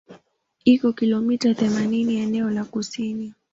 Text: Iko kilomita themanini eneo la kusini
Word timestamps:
Iko 0.65 0.91
kilomita 0.93 1.53
themanini 1.53 2.17
eneo 2.17 2.49
la 2.49 2.63
kusini 2.63 3.33